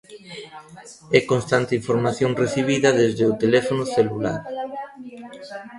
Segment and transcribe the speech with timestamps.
[1.17, 4.39] E constante información recibida desde o teléfono celular.